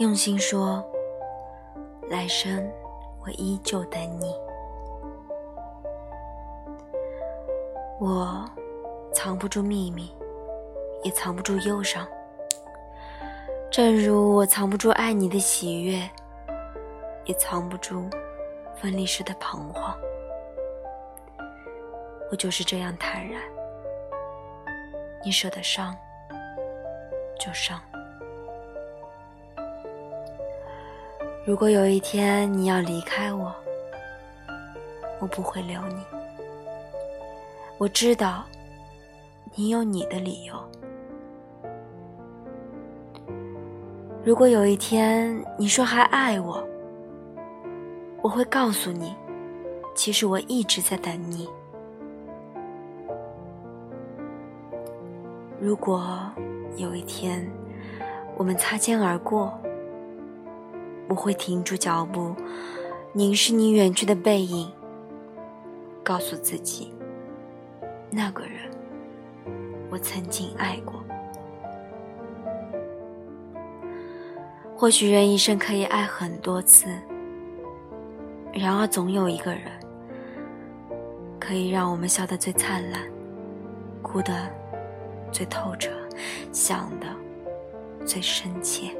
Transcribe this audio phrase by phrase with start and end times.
[0.00, 0.82] 用心说，
[2.08, 2.66] 来生
[3.22, 4.34] 我依旧等你。
[8.00, 8.42] 我
[9.12, 10.10] 藏不住秘密，
[11.02, 12.08] 也藏不住忧伤。
[13.70, 16.08] 正如我藏不住爱你的喜悦，
[17.26, 18.08] 也藏不住
[18.74, 19.94] 分离时的彷徨。
[22.30, 23.42] 我就是这样坦然，
[25.22, 25.94] 你舍得伤
[27.38, 27.78] 就伤。
[31.42, 33.50] 如果有一天你要离开我，
[35.20, 35.96] 我不会留你。
[37.78, 38.44] 我知道，
[39.54, 40.54] 你有你的理由。
[44.22, 46.62] 如果有一天你说还爱我，
[48.20, 49.16] 我会告诉你，
[49.94, 51.48] 其实我一直在等你。
[55.58, 56.30] 如果
[56.76, 57.50] 有一天
[58.36, 59.58] 我们擦肩而过，
[61.10, 62.34] 我会停住脚步，
[63.12, 64.70] 凝视你远去的背影，
[66.04, 66.94] 告诉自己。
[68.08, 68.70] 那个人，
[69.90, 71.02] 我曾经爱过。
[74.76, 76.86] 或许人一生可以爱很多次，
[78.52, 79.62] 然而总有一个人，
[81.40, 83.02] 可以让我们笑得最灿烂，
[84.00, 84.48] 哭得
[85.32, 85.90] 最透彻，
[86.52, 87.06] 想的
[88.06, 88.96] 最深切。